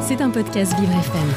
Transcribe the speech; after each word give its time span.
C'est 0.00 0.22
un 0.22 0.30
podcast 0.30 0.74
Vivre 0.78 0.92
FM. 0.92 1.28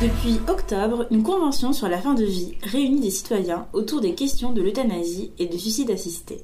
Depuis 0.00 0.40
octobre, 0.48 1.06
une 1.10 1.22
convention 1.22 1.74
sur 1.74 1.86
la 1.86 1.98
fin 1.98 2.14
de 2.14 2.24
vie 2.24 2.54
réunit 2.62 3.00
des 3.00 3.10
citoyens 3.10 3.66
autour 3.74 4.00
des 4.00 4.14
questions 4.14 4.52
de 4.52 4.62
l'euthanasie 4.62 5.32
et 5.38 5.46
de 5.46 5.58
suicide 5.58 5.90
assisté. 5.90 6.40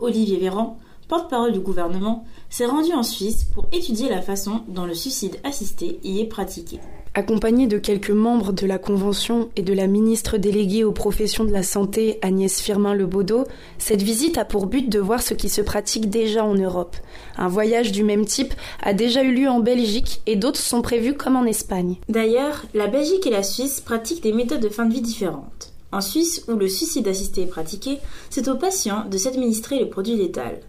Olivier 0.00 0.38
Véran, 0.38 0.76
porte-parole 1.06 1.52
du 1.52 1.60
gouvernement, 1.60 2.24
s'est 2.50 2.66
rendu 2.66 2.92
en 2.92 3.04
Suisse 3.04 3.44
pour 3.44 3.66
étudier 3.70 4.08
la 4.08 4.20
façon 4.20 4.62
dont 4.66 4.86
le 4.86 4.94
suicide 4.94 5.38
assisté 5.44 6.00
y 6.02 6.20
est 6.20 6.26
pratiqué. 6.26 6.80
Accompagné 7.18 7.66
de 7.66 7.78
quelques 7.78 8.12
membres 8.12 8.52
de 8.52 8.64
la 8.64 8.78
Convention 8.78 9.48
et 9.56 9.62
de 9.62 9.72
la 9.72 9.88
ministre 9.88 10.38
déléguée 10.38 10.84
aux 10.84 10.92
professions 10.92 11.42
de 11.42 11.50
la 11.50 11.64
santé 11.64 12.20
Agnès 12.22 12.60
Firmin-Lebaudot, 12.60 13.42
cette 13.76 14.02
visite 14.02 14.38
a 14.38 14.44
pour 14.44 14.66
but 14.66 14.88
de 14.88 15.00
voir 15.00 15.20
ce 15.20 15.34
qui 15.34 15.48
se 15.48 15.60
pratique 15.60 16.10
déjà 16.10 16.44
en 16.44 16.54
Europe. 16.54 16.96
Un 17.36 17.48
voyage 17.48 17.90
du 17.90 18.04
même 18.04 18.24
type 18.24 18.54
a 18.80 18.92
déjà 18.92 19.24
eu 19.24 19.34
lieu 19.34 19.48
en 19.48 19.58
Belgique 19.58 20.20
et 20.26 20.36
d'autres 20.36 20.60
sont 20.60 20.80
prévus 20.80 21.14
comme 21.14 21.34
en 21.34 21.42
Espagne. 21.42 21.96
D'ailleurs, 22.08 22.62
la 22.72 22.86
Belgique 22.86 23.26
et 23.26 23.30
la 23.30 23.42
Suisse 23.42 23.80
pratiquent 23.80 24.22
des 24.22 24.32
méthodes 24.32 24.62
de 24.62 24.68
fin 24.68 24.86
de 24.86 24.94
vie 24.94 25.00
différentes. 25.00 25.72
En 25.90 26.00
Suisse, 26.00 26.44
où 26.46 26.52
le 26.52 26.68
suicide 26.68 27.08
assisté 27.08 27.42
est 27.42 27.46
pratiqué, 27.46 27.98
c'est 28.30 28.46
au 28.46 28.54
patient 28.54 29.06
de 29.10 29.18
s'administrer 29.18 29.80
le 29.80 29.88
produit 29.88 30.14
létal. 30.14 30.60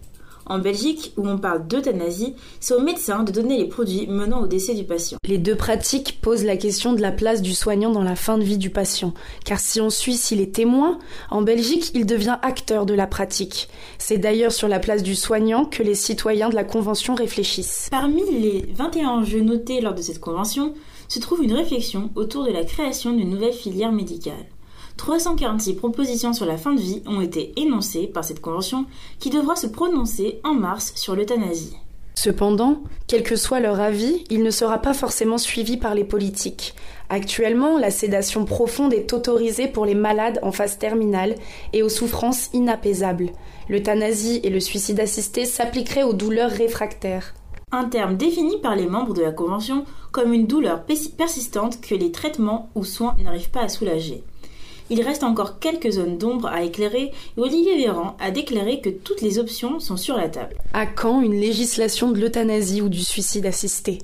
En 0.50 0.58
Belgique, 0.58 1.12
où 1.16 1.28
on 1.28 1.38
parle 1.38 1.68
d'euthanasie, 1.68 2.34
c'est 2.58 2.74
au 2.74 2.80
médecin 2.80 3.22
de 3.22 3.30
donner 3.30 3.56
les 3.56 3.68
produits 3.68 4.08
menant 4.08 4.42
au 4.42 4.48
décès 4.48 4.74
du 4.74 4.82
patient. 4.82 5.16
Les 5.24 5.38
deux 5.38 5.54
pratiques 5.54 6.18
posent 6.20 6.44
la 6.44 6.56
question 6.56 6.92
de 6.92 7.00
la 7.00 7.12
place 7.12 7.40
du 7.40 7.54
soignant 7.54 7.92
dans 7.92 8.02
la 8.02 8.16
fin 8.16 8.36
de 8.36 8.42
vie 8.42 8.58
du 8.58 8.68
patient. 8.68 9.14
Car 9.44 9.60
si 9.60 9.80
en 9.80 9.90
Suisse 9.90 10.32
il 10.32 10.40
est 10.40 10.52
témoin, 10.52 10.98
en 11.30 11.42
Belgique 11.42 11.92
il 11.94 12.04
devient 12.04 12.36
acteur 12.42 12.84
de 12.84 12.94
la 12.94 13.06
pratique. 13.06 13.68
C'est 13.98 14.18
d'ailleurs 14.18 14.50
sur 14.50 14.66
la 14.66 14.80
place 14.80 15.04
du 15.04 15.14
soignant 15.14 15.64
que 15.64 15.84
les 15.84 15.94
citoyens 15.94 16.48
de 16.48 16.56
la 16.56 16.64
Convention 16.64 17.14
réfléchissent. 17.14 17.86
Parmi 17.88 18.22
les 18.32 18.66
21 18.74 19.08
enjeux 19.08 19.42
notés 19.42 19.80
lors 19.80 19.94
de 19.94 20.02
cette 20.02 20.18
convention, 20.18 20.74
se 21.06 21.20
trouve 21.20 21.44
une 21.44 21.54
réflexion 21.54 22.10
autour 22.16 22.44
de 22.44 22.50
la 22.50 22.64
création 22.64 23.12
d'une 23.12 23.30
nouvelle 23.30 23.52
filière 23.52 23.92
médicale. 23.92 24.46
346 24.96 25.74
propositions 25.74 26.32
sur 26.32 26.46
la 26.46 26.56
fin 26.56 26.74
de 26.74 26.80
vie 26.80 27.02
ont 27.06 27.20
été 27.20 27.52
énoncées 27.56 28.06
par 28.06 28.24
cette 28.24 28.40
convention 28.40 28.86
qui 29.18 29.30
devra 29.30 29.56
se 29.56 29.66
prononcer 29.66 30.40
en 30.44 30.54
mars 30.54 30.92
sur 30.96 31.16
l'euthanasie. 31.16 31.76
Cependant, 32.14 32.82
quel 33.06 33.22
que 33.22 33.36
soit 33.36 33.60
leur 33.60 33.80
avis, 33.80 34.24
il 34.28 34.42
ne 34.42 34.50
sera 34.50 34.78
pas 34.78 34.92
forcément 34.92 35.38
suivi 35.38 35.78
par 35.78 35.94
les 35.94 36.04
politiques. 36.04 36.74
Actuellement, 37.08 37.78
la 37.78 37.90
sédation 37.90 38.44
profonde 38.44 38.92
est 38.92 39.12
autorisée 39.14 39.68
pour 39.68 39.86
les 39.86 39.94
malades 39.94 40.38
en 40.42 40.52
phase 40.52 40.78
terminale 40.78 41.34
et 41.72 41.82
aux 41.82 41.88
souffrances 41.88 42.50
inapaisables. 42.52 43.30
L'euthanasie 43.68 44.40
et 44.42 44.50
le 44.50 44.60
suicide 44.60 45.00
assisté 45.00 45.46
s'appliqueraient 45.46 46.02
aux 46.02 46.12
douleurs 46.12 46.50
réfractaires. 46.50 47.34
Un 47.72 47.84
terme 47.84 48.16
défini 48.16 48.58
par 48.58 48.76
les 48.76 48.86
membres 48.86 49.14
de 49.14 49.22
la 49.22 49.32
Convention 49.32 49.84
comme 50.12 50.32
une 50.32 50.46
douleur 50.46 50.84
persistante 50.84 51.80
que 51.80 51.94
les 51.94 52.12
traitements 52.12 52.68
ou 52.74 52.84
soins 52.84 53.16
n'arrivent 53.22 53.50
pas 53.50 53.62
à 53.62 53.68
soulager. 53.68 54.24
Il 54.92 55.02
reste 55.02 55.22
encore 55.22 55.60
quelques 55.60 55.92
zones 55.92 56.18
d'ombre 56.18 56.48
à 56.48 56.64
éclairer 56.64 57.12
et 57.36 57.40
Olivier 57.40 57.76
Véran 57.76 58.16
a 58.18 58.32
déclaré 58.32 58.80
que 58.80 58.90
toutes 58.90 59.22
les 59.22 59.38
options 59.38 59.78
sont 59.78 59.96
sur 59.96 60.16
la 60.16 60.28
table. 60.28 60.56
À 60.72 60.84
quand 60.84 61.22
une 61.22 61.40
législation 61.40 62.10
de 62.10 62.18
l'euthanasie 62.18 62.82
ou 62.82 62.88
du 62.88 63.00
suicide 63.00 63.46
assisté? 63.46 63.98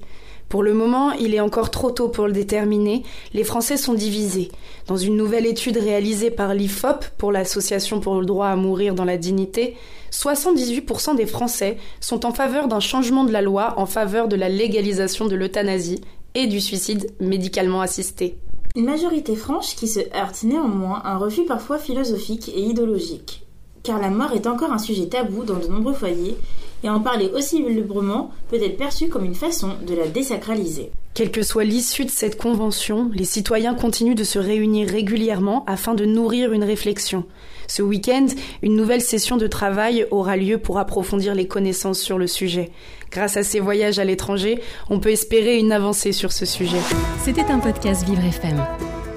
Pour 0.48 0.62
le 0.62 0.74
moment, 0.74 1.10
il 1.10 1.34
est 1.34 1.40
encore 1.40 1.72
trop 1.72 1.90
tôt 1.90 2.08
pour 2.08 2.28
le 2.28 2.32
déterminer. 2.32 3.02
Les 3.34 3.42
Français 3.42 3.76
sont 3.76 3.94
divisés. 3.94 4.52
Dans 4.86 4.96
une 4.96 5.16
nouvelle 5.16 5.44
étude 5.44 5.76
réalisée 5.76 6.30
par 6.30 6.54
l'IFOP 6.54 7.04
pour 7.18 7.32
l'Association 7.32 7.98
pour 7.98 8.20
le 8.20 8.26
droit 8.26 8.46
à 8.46 8.54
mourir 8.54 8.94
dans 8.94 9.04
la 9.04 9.16
dignité, 9.16 9.74
78% 10.12 11.16
des 11.16 11.26
Français 11.26 11.78
sont 12.00 12.24
en 12.24 12.32
faveur 12.32 12.68
d'un 12.68 12.78
changement 12.78 13.24
de 13.24 13.32
la 13.32 13.42
loi 13.42 13.74
en 13.76 13.86
faveur 13.86 14.28
de 14.28 14.36
la 14.36 14.48
légalisation 14.48 15.26
de 15.26 15.34
l'euthanasie 15.34 16.00
et 16.36 16.46
du 16.46 16.60
suicide 16.60 17.12
médicalement 17.18 17.80
assisté. 17.80 18.36
Une 18.76 18.84
majorité 18.84 19.36
franche 19.36 19.74
qui 19.74 19.88
se 19.88 20.00
heurte 20.14 20.42
néanmoins 20.42 21.00
à 21.02 21.14
un 21.14 21.16
refus 21.16 21.46
parfois 21.46 21.78
philosophique 21.78 22.50
et 22.50 22.60
idéologique. 22.60 23.46
Car 23.82 23.98
la 23.98 24.10
mort 24.10 24.32
est 24.32 24.46
encore 24.46 24.70
un 24.70 24.76
sujet 24.76 25.06
tabou 25.06 25.44
dans 25.44 25.56
de 25.56 25.66
nombreux 25.66 25.94
foyers, 25.94 26.36
et 26.86 26.88
en 26.88 27.00
parler 27.00 27.30
aussi 27.34 27.62
librement 27.62 28.30
peut 28.48 28.62
être 28.62 28.76
perçu 28.76 29.08
comme 29.08 29.24
une 29.24 29.34
façon 29.34 29.70
de 29.86 29.94
la 29.94 30.06
désacraliser. 30.06 30.92
Quelle 31.14 31.32
que 31.32 31.42
soit 31.42 31.64
l'issue 31.64 32.04
de 32.04 32.10
cette 32.10 32.40
convention, 32.40 33.10
les 33.12 33.24
citoyens 33.24 33.74
continuent 33.74 34.14
de 34.14 34.22
se 34.22 34.38
réunir 34.38 34.88
régulièrement 34.88 35.64
afin 35.66 35.94
de 35.94 36.04
nourrir 36.04 36.52
une 36.52 36.62
réflexion. 36.62 37.24
Ce 37.66 37.82
week-end, 37.82 38.26
une 38.62 38.76
nouvelle 38.76 39.00
session 39.00 39.36
de 39.36 39.48
travail 39.48 40.06
aura 40.12 40.36
lieu 40.36 40.58
pour 40.58 40.78
approfondir 40.78 41.34
les 41.34 41.48
connaissances 41.48 41.98
sur 41.98 42.18
le 42.18 42.28
sujet. 42.28 42.70
Grâce 43.10 43.36
à 43.36 43.42
ces 43.42 43.58
voyages 43.58 43.98
à 43.98 44.04
l'étranger, 44.04 44.60
on 44.88 45.00
peut 45.00 45.10
espérer 45.10 45.58
une 45.58 45.72
avancée 45.72 46.12
sur 46.12 46.30
ce 46.30 46.46
sujet. 46.46 46.80
C'était 47.24 47.50
un 47.50 47.58
podcast 47.58 48.06
Vivre 48.06 48.24
FM. 48.24 48.64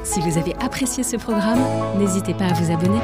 Si 0.04 0.20
vous 0.22 0.40
avez 0.40 0.56
apprécié 0.60 1.04
ce 1.04 1.18
programme, 1.18 1.62
n'hésitez 2.00 2.34
pas 2.34 2.46
à 2.46 2.54
vous 2.54 2.72
abonner. 2.72 3.00